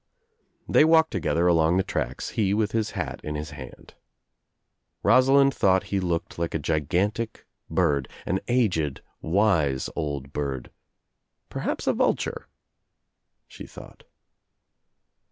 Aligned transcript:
They 0.67 0.83
walked 0.83 1.11
together 1.11 1.45
along 1.45 1.77
the 1.77 1.83
tracks 1.83 2.29
he 2.29 2.55
with 2.55 2.71
his 2.71 2.93
hat 2.97 3.21
in 3.23 3.35
his 3.35 3.51
hand. 3.51 3.93
Rosalind 5.03 5.53
thought 5.53 5.83
he 5.93 5.99
looked 5.99 6.39
like 6.39 6.55
a 6.55 6.57
I 6.57 6.61
gigantic 6.61 7.45
bird, 7.69 8.09
an 8.25 8.39
aged 8.47 9.03
wise 9.21 9.91
old 9.95 10.33
bird, 10.33 10.71
"perhaps 11.49 11.85
a 11.85 11.93
vul 11.93 12.15
ture" 12.15 12.49
she 13.47 13.67
thought. 13.67 14.05